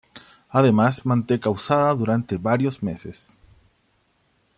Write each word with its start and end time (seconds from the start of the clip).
Además 0.49 1.05
manteca 1.05 1.51
usada 1.51 1.93
durante 1.93 2.35
varios 2.37 2.81
meses. 2.81 3.37